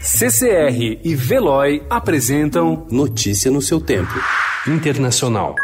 [0.00, 4.14] CCR e Veloy apresentam Notícia no seu tempo.
[4.68, 5.56] Internacional.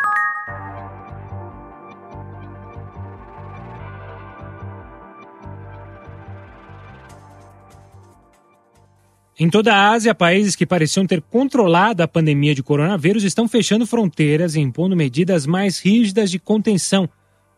[9.39, 13.87] Em toda a Ásia, países que pareciam ter controlado a pandemia de coronavírus estão fechando
[13.87, 17.09] fronteiras e impondo medidas mais rígidas de contenção,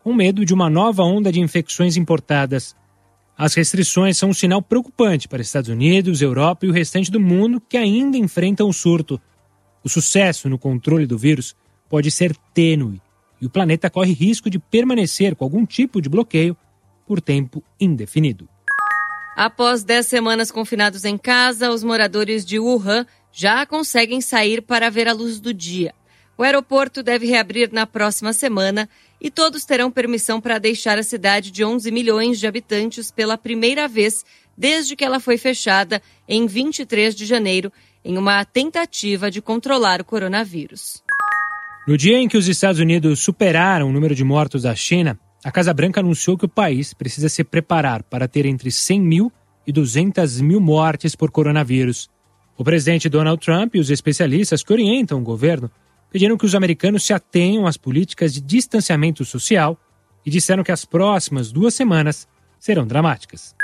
[0.05, 2.77] com medo de uma nova onda de infecções importadas.
[3.39, 7.61] As restrições são um sinal preocupante para Estados Unidos, Europa e o restante do mundo
[7.61, 9.20] que ainda enfrentam o surto.
[9.84, 11.55] O sucesso no controle do vírus
[11.87, 13.01] pode ser tênue
[13.38, 16.56] e o planeta corre risco de permanecer com algum tipo de bloqueio
[17.06, 18.48] por tempo indefinido.
[19.37, 25.09] Após 10 semanas confinados em casa, os moradores de Wuhan já conseguem sair para ver
[25.09, 25.92] a luz do dia.
[26.39, 31.51] O aeroporto deve reabrir na próxima semana e todos terão permissão para deixar a cidade
[31.51, 34.23] de 11 milhões de habitantes pela primeira vez
[34.57, 37.73] desde que ela foi fechada em 23 de janeiro,
[38.05, 41.03] em uma tentativa de controlar o coronavírus.
[41.89, 45.50] No dia em que os Estados Unidos superaram o número de mortos da China, a
[45.50, 49.33] Casa Branca anunciou que o país precisa se preparar para ter entre 100 mil
[49.67, 52.11] e 200 mil mortes por coronavírus.
[52.59, 55.71] O presidente Donald Trump e os especialistas que orientam o governo
[56.11, 59.79] pediram que os americanos se atenham às políticas de distanciamento social
[60.25, 62.27] e disseram que as próximas duas semanas
[62.59, 63.55] serão dramáticas.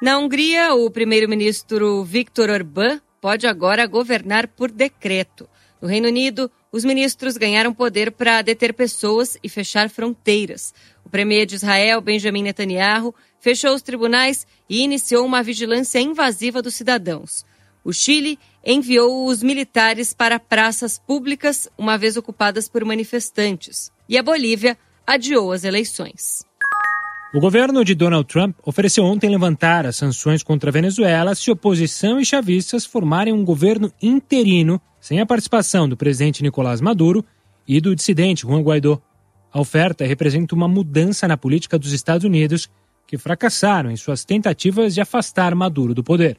[0.00, 5.48] Na Hungria, o primeiro-ministro Viktor Orbán pode agora governar por decreto.
[5.82, 10.72] No Reino Unido, os ministros ganharam poder para deter pessoas e fechar fronteiras.
[11.04, 16.74] O premier de Israel, Benjamin Netanyahu, fechou os tribunais e iniciou uma vigilância invasiva dos
[16.74, 17.44] cidadãos.
[17.88, 23.90] O Chile enviou os militares para praças públicas, uma vez ocupadas por manifestantes.
[24.06, 26.44] E a Bolívia adiou as eleições.
[27.32, 32.20] O governo de Donald Trump ofereceu ontem levantar as sanções contra a Venezuela se oposição
[32.20, 37.24] e chavistas formarem um governo interino sem a participação do presidente Nicolás Maduro
[37.66, 39.00] e do dissidente Juan Guaidó.
[39.50, 42.68] A oferta representa uma mudança na política dos Estados Unidos,
[43.06, 46.38] que fracassaram em suas tentativas de afastar Maduro do poder.